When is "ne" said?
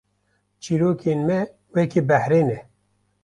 2.47-2.57